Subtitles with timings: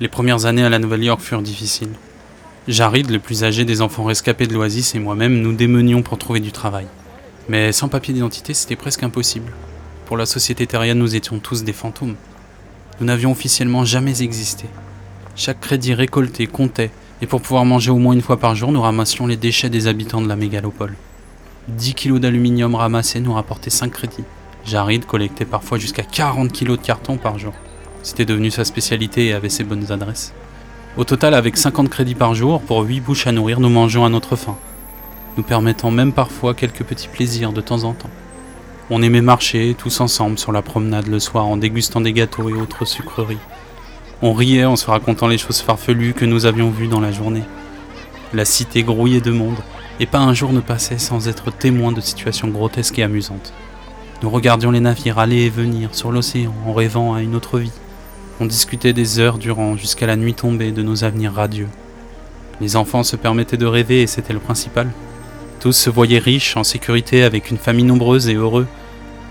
[0.00, 1.92] Les premières années à la Nouvelle-York furent difficiles.
[2.66, 6.40] Jarid, le plus âgé des enfants rescapés de l'Oasis, et moi-même nous démenions pour trouver
[6.40, 6.86] du travail.
[7.48, 9.52] Mais sans papier d'identité, c'était presque impossible.
[10.06, 12.16] Pour la société terrienne, nous étions tous des fantômes.
[13.00, 14.66] Nous n'avions officiellement jamais existé.
[15.34, 18.82] Chaque crédit récolté comptait, et pour pouvoir manger au moins une fois par jour, nous
[18.82, 20.94] ramassions les déchets des habitants de la mégalopole.
[21.68, 24.24] 10 kilos d'aluminium ramassés nous rapportaient 5 crédits.
[24.64, 27.54] Jarid collectait parfois jusqu'à 40 kilos de carton par jour.
[28.02, 30.32] C'était devenu sa spécialité et avait ses bonnes adresses.
[30.96, 34.08] Au total, avec 50 crédits par jour, pour 8 bouches à nourrir, nous mangeons à
[34.08, 34.56] notre faim,
[35.36, 38.10] nous permettant même parfois quelques petits plaisirs de temps en temps.
[38.90, 42.54] On aimait marcher tous ensemble sur la promenade le soir en dégustant des gâteaux et
[42.54, 43.38] autres sucreries.
[44.20, 47.44] On riait en se racontant les choses farfelues que nous avions vues dans la journée.
[48.34, 49.58] La cité grouillait de monde,
[50.00, 53.52] et pas un jour ne passait sans être témoin de situations grotesques et amusantes.
[54.22, 57.72] Nous regardions les navires aller et venir sur l'océan en rêvant à une autre vie.
[58.40, 61.68] On discutait des heures durant jusqu'à la nuit tombée de nos avenirs radieux.
[62.60, 64.90] Les enfants se permettaient de rêver et c'était le principal.
[65.60, 68.66] Tous se voyaient riches, en sécurité, avec une famille nombreuse et heureux.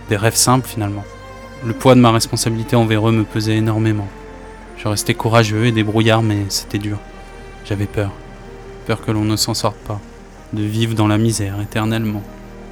[0.09, 1.03] Des rêves simples finalement.
[1.65, 4.07] Le poids de ma responsabilité envers eux me pesait énormément.
[4.77, 6.97] Je restais courageux et débrouillard, mais c'était dur.
[7.65, 8.11] J'avais peur.
[8.85, 9.99] Peur que l'on ne s'en sorte pas.
[10.53, 12.23] De vivre dans la misère éternellement.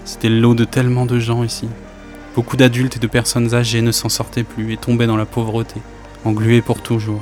[0.05, 1.67] C'était le lot de tellement de gens ici.
[2.35, 5.81] Beaucoup d'adultes et de personnes âgées ne s'en sortaient plus et tombaient dans la pauvreté
[6.25, 7.21] englués pour toujours.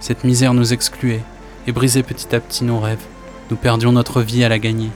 [0.00, 1.22] Cette misère nous excluait
[1.66, 3.04] et brisait petit à petit nos rêves.
[3.50, 4.90] Nous perdions notre vie à la gagner.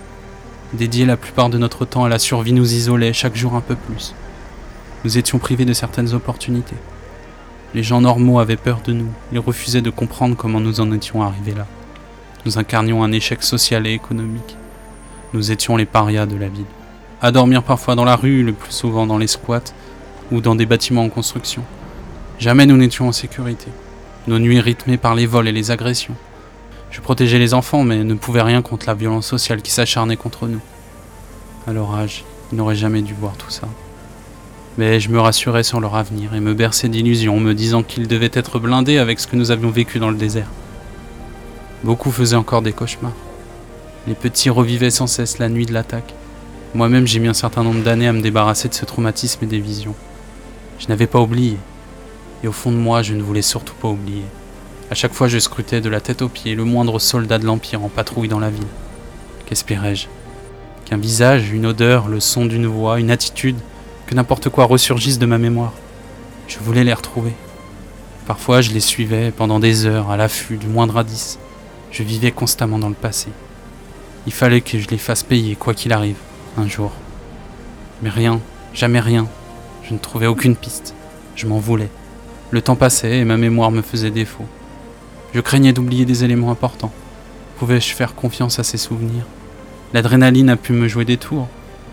[0.73, 3.77] Dédier la plupart de notre temps à la survie nous isolait chaque jour un peu
[3.77, 4.15] plus.
[5.05, 6.77] Nous étions privés de certaines opportunités.
[7.75, 11.23] Les gens normaux avaient peur de nous, ils refusaient de comprendre comment nous en étions
[11.23, 11.67] arrivés là.
[12.45, 14.57] Nous incarnions un échec social et économique.
[15.35, 16.65] Nous étions les parias de la ville.
[17.21, 19.73] À dormir parfois dans la rue, le plus souvent dans les squats
[20.33, 21.63] ou dans des bâtiments en construction.
[22.39, 23.69] Jamais nous n'étions en sécurité.
[24.29, 26.15] Nos nuits rythmées par les vols et les agressions.
[26.91, 30.47] Je protégeais les enfants, mais ne pouvais rien contre la violence sociale qui s'acharnait contre
[30.47, 30.61] nous.
[31.67, 31.97] À leur
[32.53, 33.69] ils n'auraient jamais dû voir tout ça.
[34.77, 38.31] Mais je me rassurais sur leur avenir et me berçais d'illusions, me disant qu'ils devaient
[38.35, 40.51] être blindés avec ce que nous avions vécu dans le désert.
[41.83, 43.13] Beaucoup faisaient encore des cauchemars.
[44.07, 46.15] Les petits revivaient sans cesse la nuit de l'attaque.
[46.75, 49.61] Moi-même, j'ai mis un certain nombre d'années à me débarrasser de ce traumatisme et des
[49.61, 49.95] visions.
[50.79, 51.57] Je n'avais pas oublié,
[52.43, 54.25] et au fond de moi, je ne voulais surtout pas oublier.
[54.91, 57.83] À chaque fois, je scrutais de la tête aux pieds le moindre soldat de l'Empire
[57.83, 58.67] en patrouille dans la ville.
[59.47, 60.07] Qu'espérais-je?
[60.85, 63.59] Qu'un visage, une odeur, le son d'une voix, une attitude,
[64.07, 65.73] que n'importe quoi ressurgisse de ma mémoire.
[66.47, 67.33] Je voulais les retrouver.
[68.27, 71.39] Parfois, je les suivais pendant des heures à l'affût du moindre indice.
[71.91, 73.29] Je vivais constamment dans le passé.
[74.27, 76.19] Il fallait que je les fasse payer, quoi qu'il arrive,
[76.57, 76.93] un jour.
[78.03, 78.41] Mais rien,
[78.75, 79.27] jamais rien.
[79.83, 80.95] Je ne trouvais aucune piste.
[81.35, 81.89] Je m'en voulais.
[82.51, 84.47] Le temps passait et ma mémoire me faisait défaut.
[85.35, 86.93] Je craignais d'oublier des éléments importants.
[87.59, 89.27] Pouvais-je faire confiance à ces souvenirs?
[89.93, 91.49] L'adrénaline a pu me jouer des tours.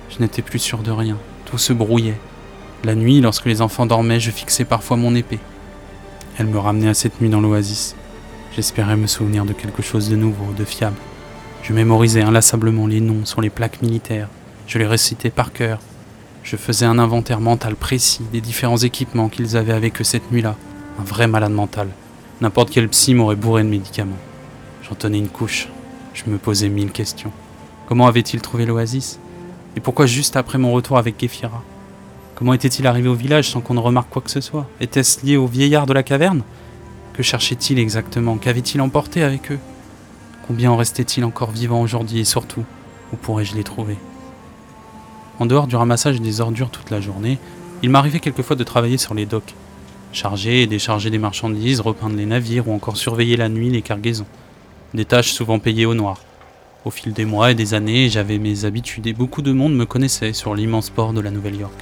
[0.09, 1.17] Je n'étais plus sûr de rien.
[1.45, 2.19] Tout se brouillait.
[2.83, 5.39] La nuit, lorsque les enfants dormaient, je fixais parfois mon épée.
[6.37, 7.95] Elle me ramenait à cette nuit dans l'oasis.
[8.55, 10.97] J'espérais me souvenir de quelque chose de nouveau, de fiable.
[11.63, 14.27] Je mémorisais inlassablement les noms sur les plaques militaires.
[14.67, 15.79] Je les récitais par cœur,
[16.43, 20.55] je faisais un inventaire mental précis des différents équipements qu'ils avaient avec eux cette nuit-là.
[20.99, 21.87] Un vrai malade mental.
[22.41, 24.17] N'importe quel psy m'aurait bourré de médicaments.
[24.83, 25.69] J'en tenais une couche.
[26.13, 27.31] Je me posais mille questions.
[27.87, 29.19] Comment avait-il trouvé l'oasis?
[29.75, 31.63] Et pourquoi juste après mon retour avec Kéfira?
[32.35, 34.67] Comment était-il arrivé au village sans qu'on ne remarque quoi que ce soit?
[34.81, 36.43] Était-ce lié au vieillard de la caverne?
[37.13, 38.37] Que cherchait-il exactement?
[38.37, 39.59] Qu'avait-il emporté avec eux?
[40.45, 42.65] Combien en restait-il encore vivant aujourd'hui et surtout,
[43.13, 43.97] où pourrais-je les trouver?
[45.39, 47.39] En dehors du ramassage des ordures toute la journée,
[47.81, 49.55] il m'arrivait quelquefois de travailler sur les docks,
[50.11, 54.27] charger et décharger des marchandises, repeindre les navires ou encore surveiller la nuit les cargaisons.
[54.93, 56.19] Des tâches souvent payées au noir.
[56.85, 59.85] Au fil des mois et des années, j'avais mes habitudes et beaucoup de monde me
[59.85, 61.73] connaissait sur l'immense port de la Nouvelle-York.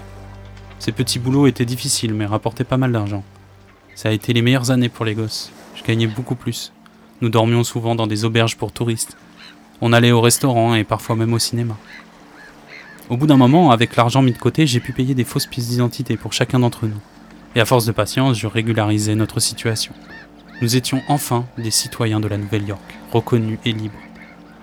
[0.80, 3.24] Ces petits boulots étaient difficiles mais rapportaient pas mal d'argent.
[3.96, 5.52] Ça a été les meilleures années pour les gosses.
[5.76, 6.72] Je gagnais beaucoup plus.
[7.22, 9.18] Nous dormions souvent dans des auberges pour touristes.
[9.82, 11.78] On allait au restaurant et parfois même au cinéma.
[13.10, 15.68] Au bout d'un moment, avec l'argent mis de côté, j'ai pu payer des fausses pièces
[15.68, 17.00] d'identité pour chacun d'entre nous.
[17.56, 19.94] Et à force de patience, je régularisais notre situation.
[20.62, 22.82] Nous étions enfin des citoyens de la Nouvelle-York,
[23.12, 24.00] reconnus et libres.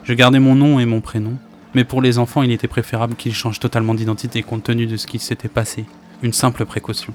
[0.05, 1.37] Je gardais mon nom et mon prénom,
[1.75, 5.06] mais pour les enfants, il était préférable qu'ils changent totalement d'identité compte tenu de ce
[5.06, 5.85] qui s'était passé.
[6.23, 7.12] Une simple précaution.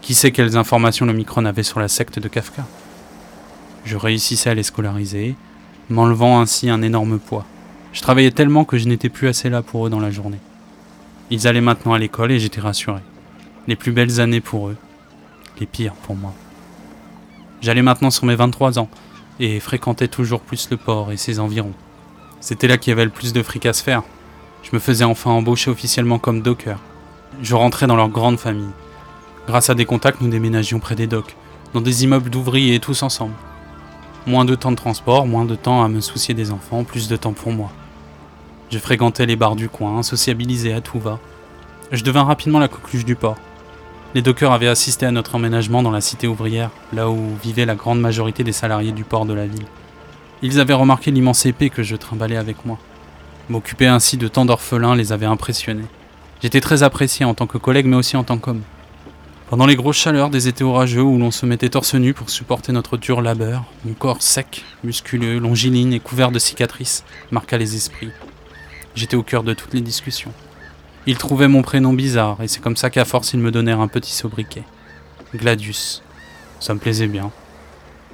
[0.00, 2.64] Qui sait quelles informations le Micron avait sur la secte de Kafka?
[3.84, 5.34] Je réussissais à les scolariser,
[5.90, 7.44] m'enlevant ainsi un énorme poids.
[7.94, 10.40] Je travaillais tellement que je n'étais plus assez là pour eux dans la journée.
[11.30, 13.00] Ils allaient maintenant à l'école et j'étais rassuré.
[13.68, 14.76] Les plus belles années pour eux,
[15.60, 16.34] les pires pour moi.
[17.62, 18.88] J'allais maintenant sur mes 23 ans
[19.38, 21.72] et fréquentais toujours plus le port et ses environs.
[22.40, 24.02] C'était là qu'il y avait le plus de fric à se faire.
[24.64, 26.80] Je me faisais enfin embaucher officiellement comme docker.
[27.42, 28.72] Je rentrais dans leur grande famille.
[29.46, 31.36] Grâce à des contacts, nous déménagions près des docks,
[31.72, 33.34] dans des immeubles d'ouvriers tous ensemble.
[34.26, 37.16] Moins de temps de transport, moins de temps à me soucier des enfants, plus de
[37.16, 37.70] temps pour moi.
[38.74, 41.20] Je fréquentais les bars du coin, sociabilisais à tout va.
[41.92, 43.36] Je devins rapidement la coqueluche du port.
[44.16, 47.76] Les dockers avaient assisté à notre emménagement dans la cité ouvrière, là où vivait la
[47.76, 49.66] grande majorité des salariés du port de la ville.
[50.42, 52.76] Ils avaient remarqué l'immense épée que je trimballais avec moi.
[53.48, 55.86] M'occuper ainsi de tant d'orphelins les avait impressionnés.
[56.42, 58.62] J'étais très apprécié en tant que collègue mais aussi en tant qu'homme.
[59.50, 62.72] Pendant les grosses chaleurs des étés orageux où l'on se mettait torse nu pour supporter
[62.72, 68.10] notre dur labeur, mon corps sec, musculeux, longiligne et couvert de cicatrices marqua les esprits.
[68.94, 70.32] J'étais au cœur de toutes les discussions.
[71.06, 73.88] Ils trouvaient mon prénom bizarre et c'est comme ça qu'à force ils me donnèrent un
[73.88, 74.62] petit sobriquet.
[75.34, 76.02] Gladius.
[76.60, 77.30] Ça me plaisait bien.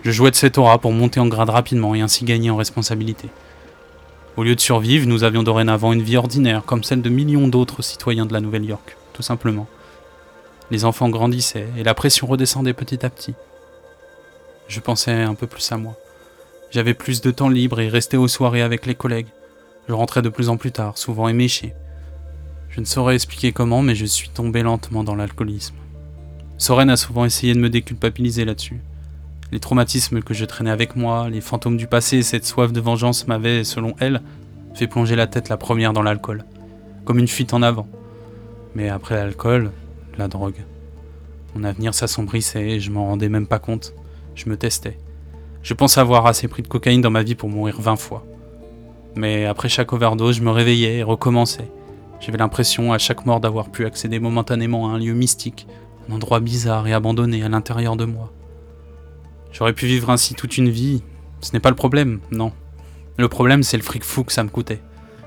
[0.02, 3.28] Je jouais de cette aura pour monter en grade rapidement et ainsi gagner en responsabilité.
[4.36, 7.82] Au lieu de survivre, nous avions dorénavant une vie ordinaire, comme celle de millions d'autres
[7.82, 9.66] citoyens de la Nouvelle-York, tout simplement.
[10.70, 13.34] Les enfants grandissaient et la pression redescendait petit à petit.
[14.68, 15.96] Je pensais un peu plus à moi.
[16.70, 19.26] J'avais plus de temps libre et restais aux soirées avec les collègues.
[19.90, 21.74] Je rentrais de plus en plus tard, souvent éméché.
[22.68, 25.74] Je ne saurais expliquer comment, mais je suis tombé lentement dans l'alcoolisme.
[26.58, 28.80] Soren a souvent essayé de me déculpabiliser là-dessus.
[29.50, 32.80] Les traumatismes que je traînais avec moi, les fantômes du passé et cette soif de
[32.80, 34.22] vengeance m'avaient, selon elle,
[34.74, 36.44] fait plonger la tête la première dans l'alcool,
[37.04, 37.88] comme une fuite en avant.
[38.76, 39.72] Mais après l'alcool,
[40.18, 40.62] la drogue.
[41.56, 43.92] Mon avenir s'assombrissait et je m'en rendais même pas compte.
[44.36, 44.98] Je me testais.
[45.64, 48.24] Je pensais avoir assez pris de cocaïne dans ma vie pour mourir 20 fois.
[49.16, 51.70] Mais après chaque overdose, je me réveillais et recommençais.
[52.20, 55.66] J'avais l'impression à chaque mort d'avoir pu accéder momentanément à un lieu mystique,
[56.08, 58.32] un endroit bizarre et abandonné à l'intérieur de moi.
[59.52, 61.02] J'aurais pu vivre ainsi toute une vie.
[61.40, 62.52] Ce n'est pas le problème, non.
[63.16, 64.82] Le problème, c'est le fric fou que ça me coûtait.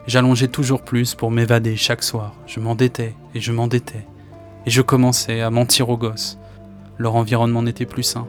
[0.08, 2.34] J'allongeais toujours plus pour m'évader chaque soir.
[2.46, 4.06] Je m'endettais et je m'endettais.
[4.66, 6.38] Et je commençais à mentir aux gosses.
[6.98, 8.28] Leur environnement n'était plus sain.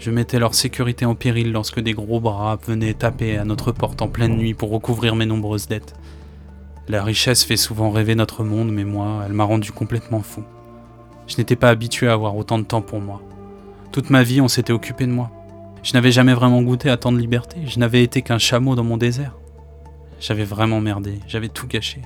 [0.00, 4.00] Je mettais leur sécurité en péril lorsque des gros bras venaient taper à notre porte
[4.00, 5.92] en pleine nuit pour recouvrir mes nombreuses dettes.
[6.88, 10.42] La richesse fait souvent rêver notre monde, mais moi, elle m'a rendu complètement fou.
[11.26, 13.20] Je n'étais pas habitué à avoir autant de temps pour moi.
[13.92, 15.30] Toute ma vie, on s'était occupé de moi.
[15.82, 18.84] Je n'avais jamais vraiment goûté à tant de liberté, je n'avais été qu'un chameau dans
[18.84, 19.36] mon désert.
[20.18, 22.00] J'avais vraiment merdé, j'avais tout gâché.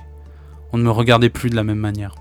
[0.73, 2.15] On ne me regardait plus de la même manière.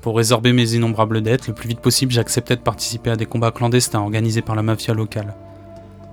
[0.00, 3.50] Pour résorber mes innombrables dettes, le plus vite possible, j'acceptais de participer à des combats
[3.50, 5.34] clandestins organisés par la mafia locale.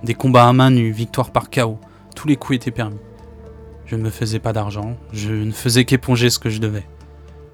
[0.04, 1.78] Des combats à main nue, victoire par chaos,
[2.14, 2.98] tous les coups étaient permis.
[3.86, 6.86] Je ne me faisais pas d'argent, je ne faisais qu'éponger ce que je devais.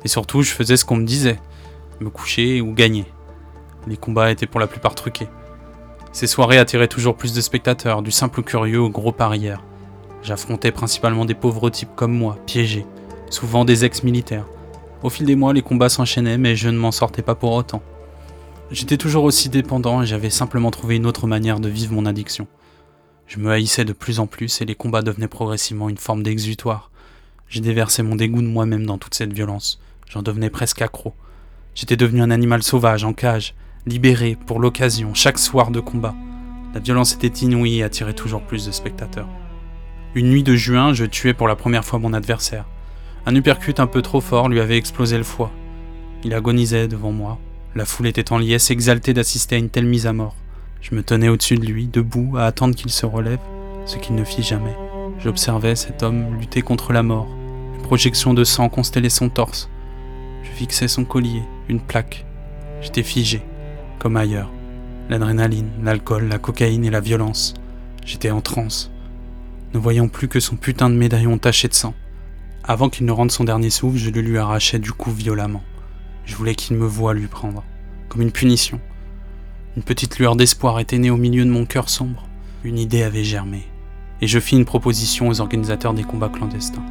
[0.04, 1.38] Et surtout, je faisais ce qu'on me disait,
[2.00, 3.06] me coucher ou gagner.
[3.86, 5.28] Les combats étaient pour la plupart truqués.
[6.12, 9.62] Ces soirées attiraient toujours plus de spectateurs, du simple curieux au gros parieur.
[10.24, 12.86] J'affrontais principalement des pauvres types comme moi, piégés,
[13.30, 14.46] souvent des ex-militaires.
[15.04, 17.82] Au fil des mois, les combats s'enchaînaient, mais je ne m'en sortais pas pour autant.
[18.70, 22.46] J'étais toujours aussi dépendant et j'avais simplement trouvé une autre manière de vivre mon addiction.
[23.26, 26.90] Je me haïssais de plus en plus et les combats devenaient progressivement une forme d'exutoire.
[27.50, 29.78] J'ai déversé mon dégoût de moi-même dans toute cette violence.
[30.08, 31.12] J'en devenais presque accro.
[31.74, 36.14] J'étais devenu un animal sauvage en cage, libéré pour l'occasion, chaque soir de combat.
[36.72, 39.28] La violence était inouïe et attirait toujours plus de spectateurs.
[40.14, 42.64] Une nuit de juin, je tuais pour la première fois mon adversaire.
[43.26, 45.50] Un uppercut un peu trop fort lui avait explosé le foie.
[46.24, 47.38] Il agonisait devant moi.
[47.74, 50.36] La foule était en liesse, exaltée d'assister à une telle mise à mort.
[50.82, 53.40] Je me tenais au-dessus de lui, debout, à attendre qu'il se relève,
[53.86, 54.76] ce qu'il ne fit jamais.
[55.18, 57.28] J'observais cet homme lutter contre la mort.
[57.76, 59.70] Une projection de sang constellait son torse.
[60.42, 62.26] Je fixais son collier, une plaque.
[62.82, 63.42] J'étais figé
[63.98, 64.50] comme ailleurs.
[65.08, 67.54] L'adrénaline, l'alcool, la cocaïne et la violence.
[68.04, 68.90] J'étais en transe,
[69.72, 71.94] ne voyant plus que son putain de médaillon taché de sang.
[72.66, 75.62] Avant qu'il ne rende son dernier souffle, je le lui arrachais du coup violemment.
[76.24, 77.62] Je voulais qu'il me voie lui prendre,
[78.08, 78.80] comme une punition.
[79.76, 82.26] Une petite lueur d'espoir était née au milieu de mon cœur sombre.
[82.64, 83.66] Une idée avait germé.
[84.22, 86.86] Et je fis une proposition aux organisateurs des combats clandestins.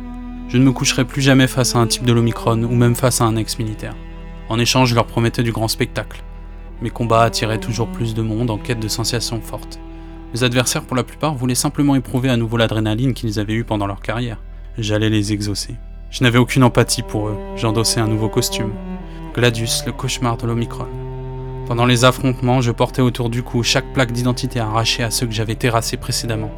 [0.47, 3.19] Je ne me coucherai plus jamais face à un type de l'Omicron ou même face
[3.19, 3.95] à un ex-militaire.
[4.49, 6.23] En échange, je leur promettais du grand spectacle.
[6.83, 9.79] Mes combats attiraient toujours plus de monde en quête de sensations fortes.
[10.35, 13.87] Mes adversaires, pour la plupart, voulaient simplement éprouver à nouveau l'adrénaline qu'ils avaient eue pendant
[13.87, 14.37] leur carrière.
[14.77, 15.75] J'allais les exaucer.
[16.09, 17.37] Je n'avais aucune empathie pour eux.
[17.55, 18.73] J'endossais un nouveau costume.
[19.33, 20.87] Gladius, le cauchemar de l'Omicron.
[21.67, 25.33] Pendant les affrontements, je portais autour du cou chaque plaque d'identité arrachée à ceux que
[25.33, 26.51] j'avais terrassés précédemment.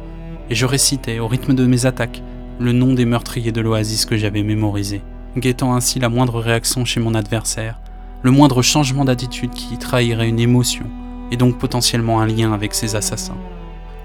[0.50, 2.22] Et je récitais, au rythme de mes attaques,
[2.58, 5.02] le nom des meurtriers de l'oasis que j'avais mémorisé,
[5.36, 7.78] guettant ainsi la moindre réaction chez mon adversaire
[8.26, 10.86] le moindre changement d'attitude qui trahirait une émotion
[11.30, 13.36] et donc potentiellement un lien avec ces assassins.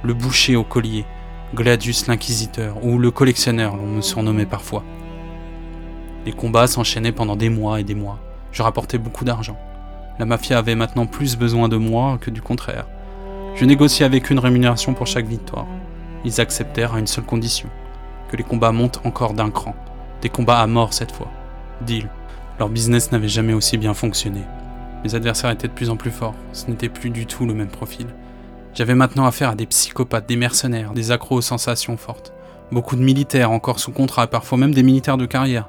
[0.04, 1.06] Le boucher au collier,
[1.54, 4.86] Gladius l'inquisiteur, ou le collectionneur, l'on me surnommait parfois.
[6.26, 8.20] Les combats s'enchaînaient pendant des mois et des mois.
[8.54, 9.58] Je rapportais beaucoup d'argent.
[10.18, 12.88] La mafia avait maintenant plus besoin de moi que du contraire.
[13.56, 15.68] Je négociais avec une rémunération pour chaque victoire.
[16.24, 17.68] Ils acceptèrent à une seule condition,
[18.30, 19.76] que les combats montent encore d'un cran.
[20.22, 21.30] Des combats à mort cette fois.
[21.82, 22.08] Deal.
[22.60, 24.44] Leur business n'avait jamais aussi bien fonctionné.
[25.04, 27.68] Mes adversaires étaient de plus en plus forts, ce n'était plus du tout le même
[27.68, 28.08] profil.
[28.74, 32.34] J'avais maintenant affaire à des psychopathes, des mercenaires, des accros aux sensations fortes.
[32.72, 35.68] Beaucoup de militaires encore sous contrat, parfois même des militaires de carrière.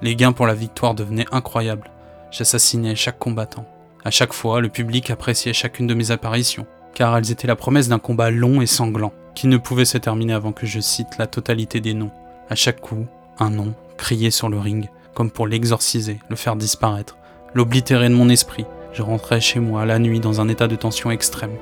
[0.00, 1.90] Les gains pour la victoire devenaient incroyables.
[2.30, 3.66] J'assassinais chaque combattant.
[4.04, 7.88] À chaque fois, le public appréciait chacune de mes apparitions, car elles étaient la promesse
[7.88, 11.26] d'un combat long et sanglant, qui ne pouvait se terminer avant que je cite la
[11.26, 12.10] totalité des noms.
[12.48, 13.06] À chaque coup,
[13.38, 17.18] un nom, crié sur le ring, comme pour l'exorciser, le faire disparaître,
[17.52, 18.64] l'oblitérer de mon esprit.
[18.94, 21.56] Je rentrais chez moi la nuit dans un état de tension extrême.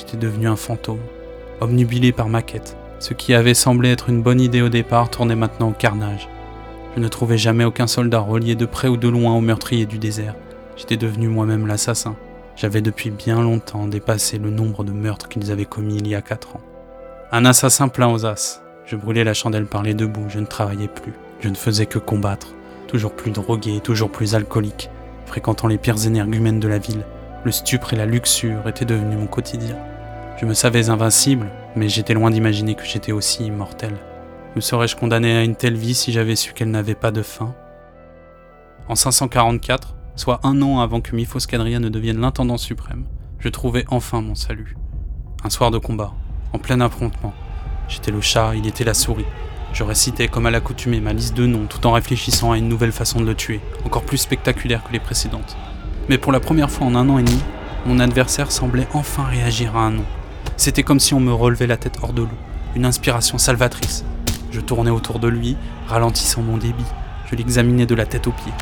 [0.00, 1.02] J'étais devenu un fantôme,
[1.60, 2.74] obnubilé par ma quête.
[3.00, 6.26] Ce qui avait semblé être une bonne idée au départ tournait maintenant au carnage.
[6.96, 9.98] Je ne trouvais jamais aucun soldat relié de près ou de loin au meurtrier du
[9.98, 10.36] désert.
[10.74, 12.16] J'étais devenu moi-même l'assassin.
[12.56, 16.22] J'avais depuis bien longtemps dépassé le nombre de meurtres qu'ils avaient commis il y a
[16.22, 16.62] quatre ans.
[17.30, 18.62] Un assassin plein aux as.
[18.86, 21.12] Je brûlais la chandelle par les deux bouts, je ne travaillais plus.
[21.40, 22.54] Je ne faisais que combattre.
[22.86, 24.88] Toujours plus drogué, toujours plus alcoolique.
[25.26, 27.04] Fréquentant les pires énergumènes de la ville,
[27.44, 29.76] le stupre et la luxure étaient devenus mon quotidien.
[30.40, 33.92] Je me savais invincible, mais j'étais loin d'imaginer que j'étais aussi immortel.
[34.56, 37.54] Me serais-je condamné à une telle vie si j'avais su qu'elle n'avait pas de fin?
[38.88, 43.04] En 544, soit un an avant que Miphos Cadria ne devienne l'intendant suprême,
[43.38, 44.76] je trouvais enfin mon salut.
[45.44, 46.14] Un soir de combat,
[46.54, 47.34] en plein affrontement.
[47.86, 49.26] J'étais le chat, il était la souris.
[49.74, 52.92] Je récitais comme à l'accoutumée ma liste de noms tout en réfléchissant à une nouvelle
[52.92, 55.58] façon de le tuer, encore plus spectaculaire que les précédentes.
[56.08, 57.40] Mais pour la première fois en un an et demi,
[57.84, 60.06] mon adversaire semblait enfin réagir à un nom.
[60.60, 62.38] C'était comme si on me relevait la tête hors de l'eau,
[62.76, 64.04] une inspiration salvatrice,
[64.52, 65.56] je tournais autour de lui,
[65.88, 66.84] ralentissant mon débit.
[67.30, 68.52] Je l'examinais de la tête aux pieds.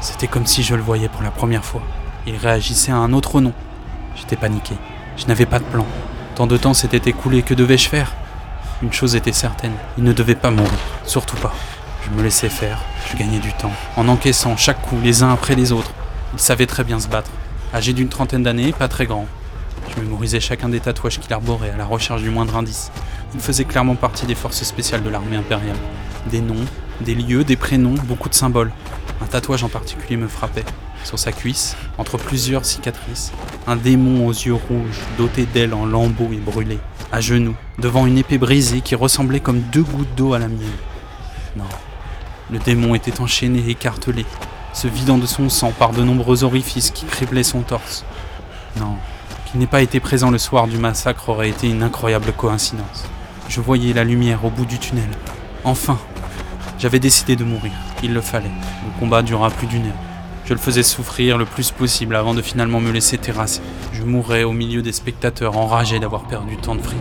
[0.00, 1.82] C'était comme si je le voyais pour la première fois.
[2.28, 3.52] Il réagissait à un autre nom.
[4.14, 4.76] J'étais paniqué.
[5.16, 5.84] Je n'avais pas de plan.
[6.36, 8.14] Tant de temps s'était écoulé, que devais-je faire?
[8.80, 10.70] Une chose était certaine, il ne devait pas mourir.
[11.06, 11.52] Surtout pas.
[12.04, 15.56] Je me laissais faire, je gagnais du temps, en encaissant chaque coup les uns après
[15.56, 15.90] les autres.
[16.34, 17.32] Il savait très bien se battre.
[17.74, 19.26] Âgé d'une trentaine d'années, pas très grand.
[19.98, 22.92] Je mémorisais chacun des tatouages qu'il arborait à la recherche du moindre indice.
[23.34, 25.76] Il faisait clairement partie des forces spéciales de l'armée impériale.
[26.30, 26.64] Des noms,
[27.00, 28.70] des lieux, des prénoms, beaucoup de symboles.
[29.20, 30.64] Un tatouage en particulier me frappait.
[31.02, 33.32] Sur sa cuisse, entre plusieurs cicatrices,
[33.66, 36.78] un démon aux yeux rouges, doté d'ailes en lambeaux et brûlés,
[37.10, 40.68] à genoux, devant une épée brisée qui ressemblait comme deux gouttes d'eau à la mienne.
[41.56, 41.64] Non,
[42.52, 44.26] le démon était enchaîné et écartelé,
[44.74, 48.04] se vidant de son sang par de nombreux orifices qui criblaient son torse.
[48.78, 48.96] Non,
[49.50, 53.06] qu'il n'ait pas été présent le soir du massacre aurait été une incroyable coïncidence.
[53.48, 55.08] Je voyais la lumière au bout du tunnel.
[55.64, 55.98] Enfin
[56.78, 57.72] J'avais décidé de mourir.
[58.02, 58.46] Il le fallait.
[58.46, 60.02] Le combat dura plus d'une heure.
[60.44, 63.62] Je le faisais souffrir le plus possible avant de finalement me laisser terrasser.
[63.92, 66.98] Je mourrais au milieu des spectateurs enragés d'avoir perdu tant de fric.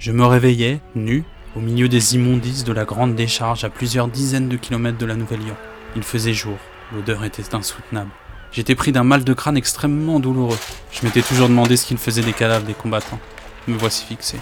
[0.00, 4.48] Je me réveillais, nu, au milieu des immondices de la grande décharge à plusieurs dizaines
[4.48, 5.56] de kilomètres de la Nouvelle-Lyon.
[5.94, 6.56] Il faisait jour,
[6.94, 8.10] l'odeur était insoutenable.
[8.50, 10.56] J'étais pris d'un mal de crâne extrêmement douloureux.
[10.90, 13.18] Je m'étais toujours demandé ce qu'il faisait des cadavres des combattants.
[13.68, 14.38] Me voici fixé.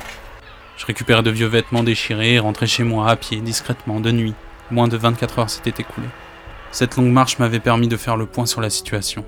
[0.77, 4.35] Je récupérais de vieux vêtements déchirés et rentrais chez moi à pied, discrètement, de nuit.
[4.71, 6.07] Moins de 24 heures s'étaient écoulées.
[6.71, 9.25] Cette longue marche m'avait permis de faire le point sur la situation.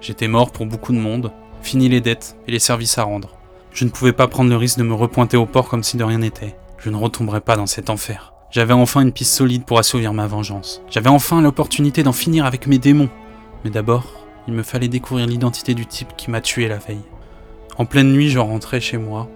[0.00, 3.36] J'étais mort pour beaucoup de monde, fini les dettes et les services à rendre.
[3.74, 6.04] Je ne pouvais pas prendre le risque de me repointer au port comme si de
[6.04, 6.54] rien n'était.
[6.78, 8.32] Je ne retomberai pas dans cet enfer.
[8.52, 10.80] J'avais enfin une piste solide pour assouvir ma vengeance.
[10.88, 13.08] J'avais enfin l'opportunité d'en finir avec mes démons.
[13.64, 14.04] Mais d'abord,
[14.46, 17.02] il me fallait découvrir l'identité du type qui m'a tué la veille.
[17.76, 19.28] En pleine nuit, je rentrais chez moi.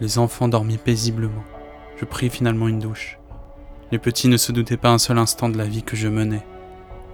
[0.00, 1.44] Les enfants dormaient paisiblement.
[1.98, 3.18] Je pris finalement une douche.
[3.90, 6.46] Les petits ne se doutaient pas un seul instant de la vie que je menais.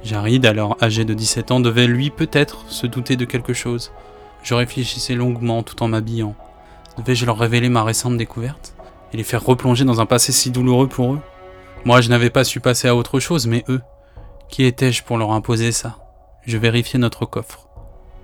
[0.04, 3.90] Jarid, alors âgé de 17 ans, devait lui peut-être se douter de quelque chose.
[4.44, 6.36] Je réfléchissais longuement tout en m'habillant.
[6.98, 8.74] Devais-je leur révéler ma récente découverte
[9.12, 11.20] et les faire replonger dans un passé si douloureux pour eux?
[11.84, 13.80] Moi, je n'avais pas su passer à autre chose, mais eux,
[14.48, 15.96] qui étais-je pour leur imposer ça?
[16.44, 17.68] Je vérifiais notre coffre.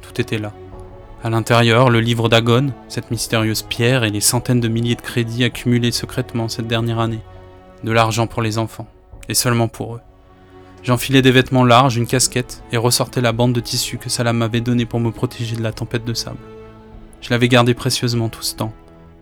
[0.03, 0.53] Tout était là.
[1.23, 5.45] À l'intérieur, le livre d'Agon, cette mystérieuse pierre et les centaines de milliers de crédits
[5.45, 7.23] accumulés secrètement cette dernière année.
[7.85, 8.89] De l'argent pour les enfants,
[9.29, 10.01] et seulement pour eux.
[10.83, 14.61] J'enfilais des vêtements larges, une casquette, et ressortais la bande de tissu que Salam m'avait
[14.61, 16.37] donnée pour me protéger de la tempête de sable.
[17.25, 18.75] Je l'avais gardée précieusement tout ce temps,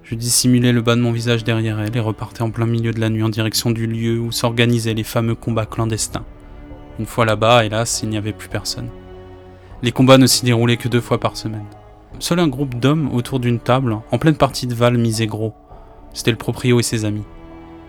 [0.02, 2.98] Je dissimulais le bas de mon visage derrière elle et repartais en plein milieu de
[2.98, 6.24] la nuit en direction du lieu où s'organisaient les fameux combats clandestins.
[6.98, 8.88] Une fois là-bas, hélas, il n'y avait plus personne.
[9.84, 11.64] Les combats ne s'y déroulaient que deux fois par semaine.
[12.18, 15.54] Seul un groupe d'hommes autour d'une table, en pleine partie de Val, misait gros.
[16.12, 17.24] C'était le proprio et ses amis.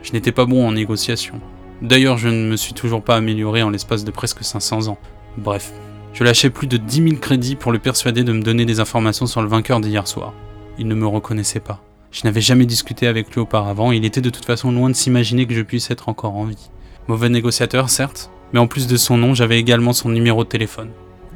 [0.03, 1.41] Je n'étais pas bon en négociation.
[1.81, 4.99] D'ailleurs, je ne me suis toujours pas amélioré en l'espace de presque 500 ans.
[5.39, 5.73] Bref,
[6.13, 9.25] je lâchais plus de 10 000 crédits pour le persuader de me donner des informations
[9.25, 10.33] sur le vainqueur d'hier soir.
[10.77, 11.81] Il ne me reconnaissait pas.
[12.11, 14.95] Je n'avais jamais discuté avec lui auparavant, et il était de toute façon loin de
[14.95, 16.69] s'imaginer que je puisse être encore en vie.
[17.07, 20.91] Mauvais négociateur, certes, mais en plus de son nom, j'avais également son numéro de téléphone.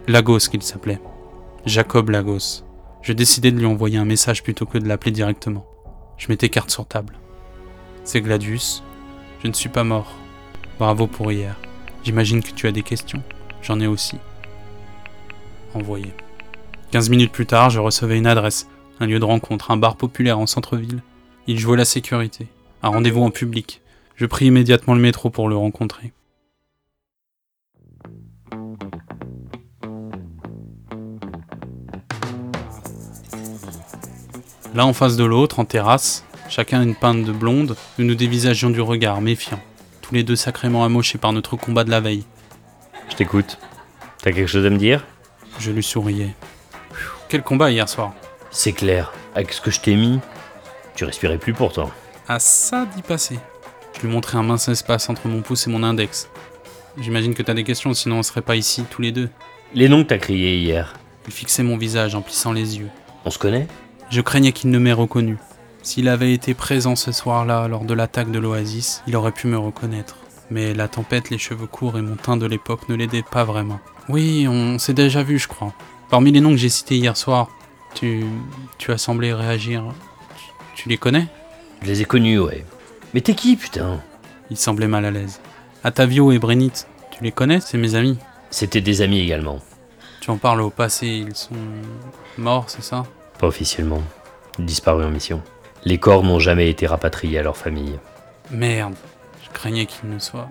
[0.08, 1.02] Lagos qu'il s'appelait.
[1.66, 2.64] Jacob Lagos.
[3.02, 5.66] Je décidai de lui envoyer un message plutôt que de l'appeler directement.
[6.18, 7.18] Je mettais carte sur table.
[8.04, 8.84] C'est Gladius.
[9.44, 10.14] Je ne suis pas mort.
[10.78, 11.56] Bravo pour hier.
[12.04, 13.24] J'imagine que tu as des questions.
[13.62, 14.18] J'en ai aussi.
[15.78, 16.12] Envoyé.
[16.90, 18.68] 15 minutes plus tard, je recevais une adresse,
[19.00, 21.04] un lieu de rencontre, un bar populaire en centre-ville.
[21.46, 22.48] Il jouait la sécurité.
[22.82, 23.82] Un rendez-vous en public.
[24.16, 26.14] Je pris immédiatement le métro pour le rencontrer.
[34.74, 38.72] L'un en face de l'autre, en terrasse, chacun une pinte de blonde, nous nous dévisagions
[38.72, 39.60] du regard, méfiant,
[40.02, 42.26] tous les deux sacrément amochés par notre combat de la veille.
[43.12, 43.60] Je t'écoute.
[44.24, 45.06] T'as quelque chose à me dire?
[45.60, 46.34] Je lui souriais.
[47.30, 48.14] Quel combat hier soir
[48.52, 49.12] C'est clair.
[49.36, 50.20] Avec ce que je t'ai mis,
[50.96, 51.92] tu respirais plus pourtant.
[52.28, 53.40] Ah ça d'y passer.
[53.96, 56.30] Je lui montrais un mince espace entre mon pouce et mon index.
[57.00, 59.30] J'imagine que t'as des questions, sinon on serait pas ici tous les deux.
[59.74, 60.94] Les noms que t'as criés hier,
[61.28, 62.90] Il fixait mon visage en plissant les yeux.
[63.26, 63.68] on se connaît?
[64.10, 65.38] Je craignais qu'il ne m'ait reconnu.
[65.84, 69.58] S'il avait été présent ce soir-là lors de l'attaque de l'Oasis, il aurait pu me
[69.58, 70.18] reconnaître.
[70.50, 73.80] Mais la tempête, les cheveux courts et mon teint de l'époque ne l'aidaient pas vraiment.
[74.10, 75.74] Oui, on s'est déjà vu, je crois.
[76.10, 77.50] Parmi les noms que j'ai cités hier soir,
[77.94, 78.26] tu,
[78.78, 79.84] tu as semblé réagir.
[80.38, 81.28] Tu, tu les connais?
[81.82, 82.66] Je les ai connus, ouais.
[83.14, 84.00] Mais t'es qui, putain?
[84.50, 85.42] Il semblait mal à l'aise.
[85.84, 86.72] Atavio et Brennit,
[87.12, 87.60] tu les connais?
[87.60, 88.18] C'est mes amis.
[88.50, 89.60] C'était des amis également.
[90.22, 91.56] Tu en parles au passé, ils sont
[92.38, 93.06] morts, c'est ça?
[93.40, 94.02] Pas officiellement.
[94.60, 95.42] Disparus en mission.
[95.84, 98.00] Les corps n'ont jamais été rapatriés à leur famille.
[98.50, 98.96] Merde,
[99.48, 100.50] je craignais qu'ils ne soient.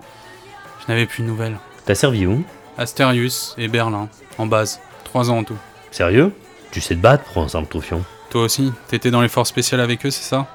[0.81, 1.57] Je n'avais plus de nouvelles.
[1.85, 2.43] T'as servi où?
[2.77, 4.79] Astérius et Berlin, en base.
[5.03, 5.57] Trois ans en tout.
[5.91, 6.33] Sérieux?
[6.71, 9.81] Tu sais te battre pour un simple troufion Toi aussi, t'étais dans les forces spéciales
[9.81, 10.47] avec eux, c'est ça?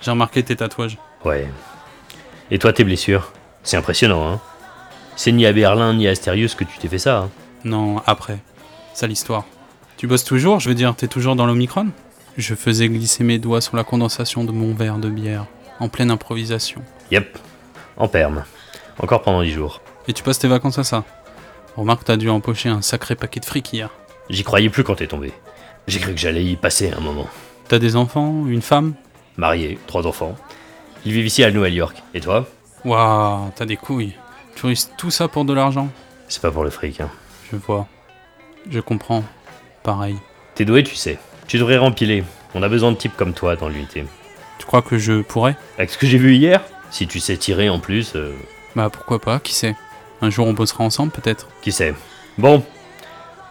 [0.00, 0.98] J'ai remarqué tes tatouages.
[1.24, 1.50] Ouais.
[2.50, 3.32] Et toi, tes blessures?
[3.62, 4.40] C'est impressionnant, hein?
[5.16, 7.30] C'est ni à Berlin ni à Astérius que tu t'es fait ça, hein?
[7.64, 8.38] Non, après.
[8.92, 9.44] Ça l'histoire.
[9.96, 10.60] Tu bosses toujours?
[10.60, 11.88] Je veux dire, t'es toujours dans l'Omicron?
[12.36, 15.46] Je faisais glisser mes doigts sur la condensation de mon verre de bière,
[15.80, 16.82] en pleine improvisation.
[17.10, 17.38] Yep.
[17.96, 18.44] En perme.
[18.98, 19.80] Encore pendant 10 jours.
[20.08, 21.04] Et tu passes tes vacances à ça?
[21.76, 23.90] Remarque, t'as dû empocher un sacré paquet de fric hier.
[24.30, 25.32] J'y croyais plus quand t'es tombé.
[25.86, 27.26] J'ai cru que j'allais y passer un moment.
[27.68, 28.46] T'as des enfants?
[28.46, 28.94] Une femme?
[29.36, 30.36] Marié, trois enfants.
[31.04, 32.02] Ils vivent ici à Nouvelle-York.
[32.14, 32.46] Et toi?
[32.84, 34.14] Waouh, t'as des couilles.
[34.54, 35.88] Tu risques tout ça pour de l'argent
[36.28, 37.10] C'est pas pour le fric, hein.
[37.50, 37.86] Je vois.
[38.70, 39.24] Je comprends.
[39.82, 40.16] Pareil.
[40.54, 41.18] T'es doué, tu sais.
[41.46, 42.24] Tu devrais rempiler.
[42.54, 44.04] On a besoin de types comme toi dans l'unité.
[44.58, 45.56] Tu crois que je pourrais?
[45.76, 46.62] Avec ce que j'ai vu hier?
[46.94, 48.32] Si tu sais tirer en plus, euh,
[48.76, 49.74] Bah pourquoi pas, qui sait
[50.22, 51.92] Un jour on bossera ensemble peut-être qui sait.
[52.38, 52.62] Bon,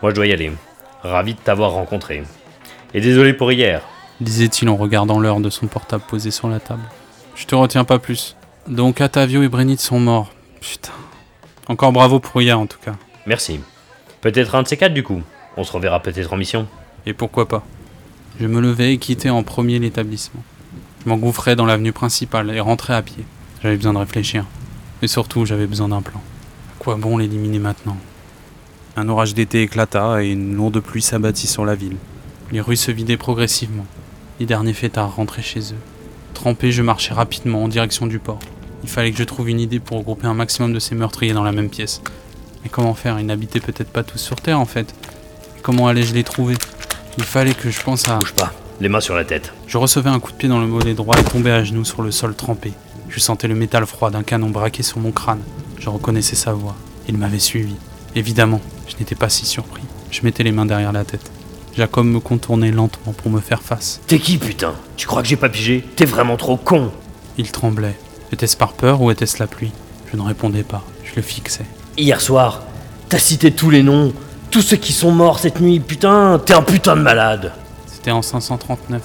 [0.01, 0.53] moi je dois y aller.
[1.01, 2.23] Ravi de t'avoir rencontré.
[2.93, 3.81] Et désolé pour hier.
[4.21, 6.83] disait-il en regardant l'heure de son portable posé sur la table.
[7.35, 8.37] Je te retiens pas plus.
[8.69, 10.31] Donc Atavio et Brennit sont morts.
[10.61, 10.93] Putain.
[11.67, 12.95] Encore bravo pour hier en tout cas.
[13.25, 13.59] Merci.
[14.21, 15.21] Peut-être un de ces quatre du coup.
[15.57, 16.65] On se reverra peut-être en mission.
[17.05, 17.65] Et pourquoi pas
[18.39, 20.43] Je me levais et quittais en premier l'établissement.
[21.03, 23.25] Je m'engouffrais dans l'avenue principale et rentrais à pied.
[23.61, 24.45] J'avais besoin de réfléchir.
[25.01, 26.19] Et surtout, j'avais besoin d'un plan.
[26.19, 27.97] À quoi bon l'éliminer maintenant?
[28.95, 31.97] Un orage d'été éclata et une lourde pluie s'abattit sur la ville.
[32.51, 33.85] Les rues se vidaient progressivement.
[34.39, 35.79] Les derniers fêtards rentraient chez eux.
[36.33, 38.39] Trempé, je marchais rapidement en direction du port.
[38.83, 41.43] Il fallait que je trouve une idée pour regrouper un maximum de ces meurtriers dans
[41.43, 42.01] la même pièce.
[42.63, 43.19] Mais comment faire?
[43.19, 44.93] Ils n'habitaient peut-être pas tous sur Terre en fait.
[45.63, 46.55] Comment allais-je les trouver?
[47.17, 48.19] Il fallait que je pense à...
[48.19, 48.33] Bouge.
[48.79, 49.53] Les mains sur la tête.
[49.67, 52.01] Je recevais un coup de pied dans le mollet droit et tombais à genoux sur
[52.01, 52.73] le sol trempé.
[53.09, 55.41] Je sentais le métal froid d'un canon braqué sur mon crâne.
[55.79, 56.75] Je reconnaissais sa voix.
[57.07, 57.75] Il m'avait suivi.
[58.15, 59.83] Évidemment, je n'étais pas si surpris.
[60.11, 61.31] Je mettais les mains derrière la tête.
[61.75, 64.01] Jacob me contournait lentement pour me faire face.
[64.07, 64.73] T'es qui putain?
[64.97, 65.83] Tu crois que j'ai pas pigé?
[65.95, 66.91] T'es vraiment trop con
[67.37, 67.97] Il tremblait.
[68.31, 69.71] Était-ce par peur ou était-ce la pluie?
[70.11, 70.83] Je ne répondais pas.
[71.03, 71.65] Je le fixais.
[71.97, 72.63] Hier soir,
[73.09, 74.13] t'as cité tous les noms.
[74.51, 77.53] Tous ceux qui sont morts cette nuit, putain, t'es un putain de malade.
[78.03, 79.01] C'était en 539.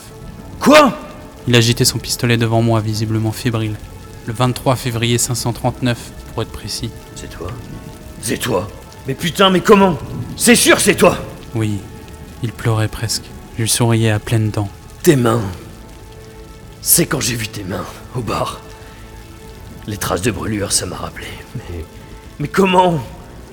[0.59, 0.93] Quoi?
[1.47, 3.77] Il agitait son pistolet devant moi, visiblement fébrile.
[4.27, 5.97] Le 23 février 539,
[6.35, 6.91] pour être précis.
[7.15, 7.47] C'est toi
[8.21, 8.67] C'est toi
[9.07, 9.97] Mais putain, mais comment?
[10.37, 11.17] C'est sûr, c'est toi
[11.55, 11.79] Oui,
[12.43, 13.23] il pleurait presque.
[13.57, 14.69] Je lui souriais à pleines dents.
[15.05, 15.43] Tes mains.
[16.83, 18.61] c'est quand j'ai vu tes mains au bar.
[19.87, 21.29] Les traces de brûlure, ça m'a rappelé.
[21.55, 21.85] Mais.
[22.41, 22.99] Mais comment?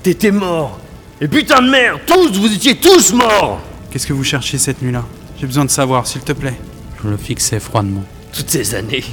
[0.02, 0.80] T'étais mort
[1.22, 3.60] Et putain de merde Tous Vous étiez tous morts
[3.92, 5.06] Qu'est-ce que vous cherchez cette nuit-là?
[5.38, 6.60] J'ai besoin de savoir, s'il te plaît.
[7.04, 8.04] Je le fixais froidement.
[8.32, 9.04] Toutes ces années,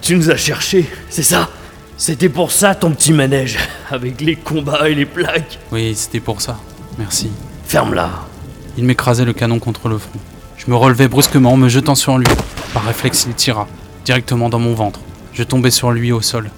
[0.00, 1.48] tu nous as cherchés, c'est ça?
[1.96, 3.58] C'était pour ça ton petit manège,
[3.90, 5.58] avec les combats et les plaques.
[5.72, 6.58] Oui, c'était pour ça.
[6.96, 7.30] Merci.
[7.66, 8.10] Ferme-la.
[8.76, 10.20] Il m'écrasait le canon contre le front.
[10.56, 12.26] Je me relevais brusquement en me jetant sur lui.
[12.72, 13.66] Par réflexe, il tira,
[14.04, 15.00] directement dans mon ventre.
[15.32, 16.50] Je tombais sur lui au sol.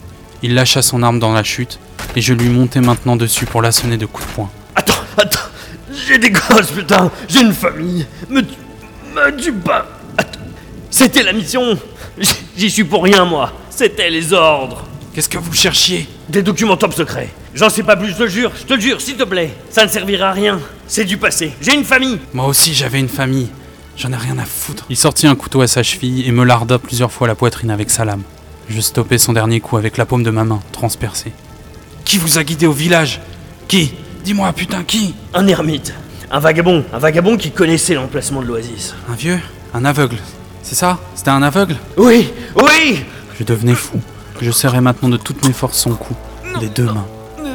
[0.43, 1.79] Il lâcha son arme dans la chute,
[2.17, 4.51] et je lui montais maintenant dessus pour l'assonner de coups de poing.
[4.75, 5.39] Attends, attends
[6.07, 8.43] J'ai des gosses, putain J'ai une famille Me,
[9.15, 10.41] me tue pas Attends.
[10.91, 11.79] C'était la mission.
[12.57, 13.53] J'y suis pour rien, moi.
[13.71, 14.85] C'était les ordres.
[15.15, 16.09] Qu'est-ce que vous cherchiez?
[16.29, 17.31] Des documents top secrets.
[17.55, 19.53] J'en sais pas plus, je te jure, je te jure, s'il te plaît.
[19.71, 20.61] Ça ne servira à rien.
[20.87, 21.53] C'est du passé.
[21.61, 22.21] J'ai une famille.
[22.33, 23.49] Moi aussi, j'avais une famille.
[23.97, 24.85] J'en ai rien à foutre.
[24.89, 27.91] Il sortit un couteau à sa cheville et me larda plusieurs fois la poitrine avec
[27.91, 28.23] sa lame.
[28.69, 31.33] Je stoppai son dernier coup avec la paume de ma main, transpercée.
[32.05, 33.21] Qui vous a guidé au village?
[33.67, 33.95] Qui?
[34.25, 35.15] Dis-moi, putain, qui?
[35.35, 35.93] Un ermite
[36.33, 39.41] Un vagabond Un vagabond qui connaissait l'emplacement de l'oasis Un vieux
[39.75, 40.17] Un aveugle
[40.63, 43.05] C'est ça C'était un aveugle Oui Oui
[43.39, 44.01] Je devenais fou.
[44.41, 46.15] Je serrais maintenant de toutes mes forces son cou,
[46.61, 47.07] des deux mains.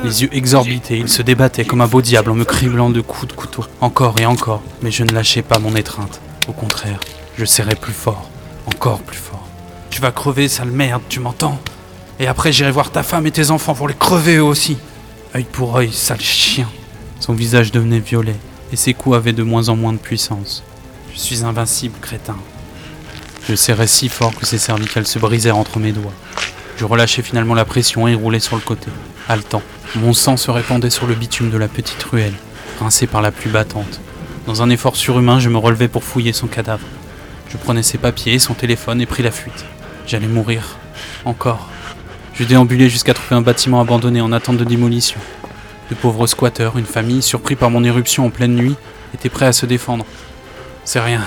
[0.03, 3.27] Les yeux exorbités, il se débattait comme un beau diable en me criblant de coups
[3.29, 4.61] de couteau, encore et encore.
[4.83, 6.21] Mais je ne lâchais pas mon étreinte.
[6.47, 6.99] Au contraire,
[7.37, 8.29] je serrais plus fort,
[8.67, 9.47] encore plus fort.
[9.89, 11.59] Tu vas crever, sale merde, tu m'entends
[12.19, 14.77] Et après, j'irai voir ta femme et tes enfants pour les crever eux aussi.
[15.33, 16.67] Œil pour œil, sale chien.
[17.19, 18.35] Son visage devenait violet,
[18.71, 20.63] et ses coups avaient de moins en moins de puissance.
[21.13, 22.37] Je suis invincible, crétin.
[23.47, 26.13] Je serrais si fort que ses cervicales se brisèrent entre mes doigts.
[26.77, 28.87] Je relâchai finalement la pression et roulai sur le côté,
[29.29, 29.61] haletant.
[29.95, 32.33] Mon sang se répandait sur le bitume de la petite ruelle,
[32.79, 34.01] rincé par la pluie battante.
[34.45, 36.85] Dans un effort surhumain, je me relevai pour fouiller son cadavre.
[37.49, 39.65] Je prenais ses papiers son téléphone et pris la fuite.
[40.05, 40.77] J'allais mourir.
[41.23, 41.69] Encore.
[42.33, 45.19] Je déambulais jusqu'à trouver un bâtiment abandonné en attente de démolition.
[45.89, 48.75] De pauvres squatteurs, une famille, surpris par mon éruption en pleine nuit,
[49.13, 50.05] étaient prêts à se défendre.
[50.83, 51.21] C'est rien.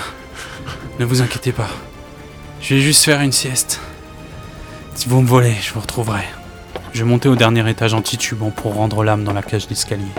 [0.99, 1.69] Ne vous inquiétez pas.
[2.61, 3.79] Je vais juste faire une sieste.
[4.95, 6.23] Si vous me volez, je vous retrouverai.
[6.93, 10.11] Je montai au dernier étage en titubant pour rendre l'âme dans la cage d'escalier.